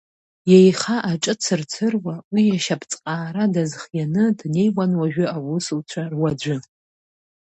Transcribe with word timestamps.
Иеиха 0.51 0.97
аҿы 1.11 1.33
цырцыруа, 1.43 2.15
уи 2.33 2.43
ашьапҵҟаара 2.57 3.43
дазхианы, 3.53 4.23
днеиуан 4.37 4.91
уажәы 4.99 5.25
аусуцәа 5.35 6.03
руаӡәы. 6.11 6.57